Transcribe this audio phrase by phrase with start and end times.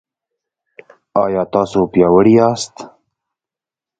[1.23, 2.75] ایا تاسو پیاوړي یاست؟